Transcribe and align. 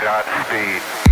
Godspeed. 0.00 1.09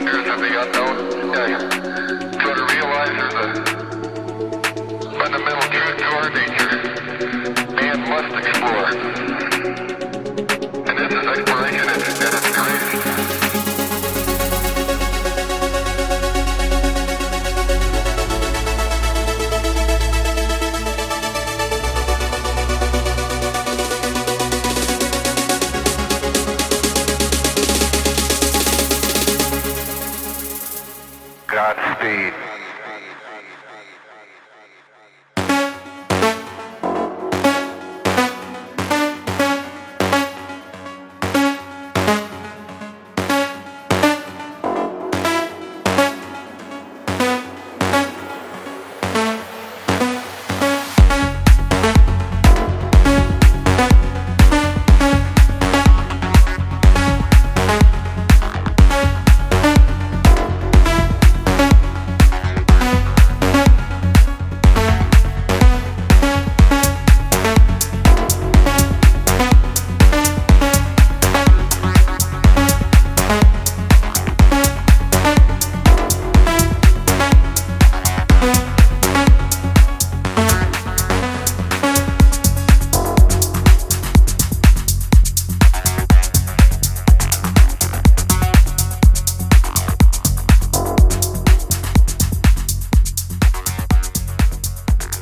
Wonders 0.00 0.28
of 0.28 0.40
the 0.40 0.46
unknown. 0.62 0.96
Yeah. 1.34 1.60
So 2.42 2.54
to 2.54 2.64
realize 2.74 3.12
there's 3.18 3.34
a 3.34 3.46
fundamental 5.18 5.68
truth 5.68 5.96
to 5.98 6.04
our 6.04 6.30
nature, 6.30 6.72
man 7.74 7.98
must 8.08 8.32
explore. 8.48 9.49
Godspeed. 31.50 32.49